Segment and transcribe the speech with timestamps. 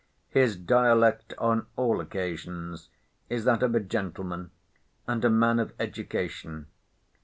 [0.29, 2.89] His dialect on all occasions
[3.29, 4.49] is that of a gentleman,
[5.05, 6.65] and a man of education.